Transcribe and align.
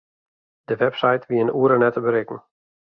De 0.65 0.75
webside 0.79 1.21
wie 1.27 1.39
in 1.43 1.53
oere 1.59 1.77
net 1.77 1.93
te 1.93 1.99
berikken. 2.05 2.39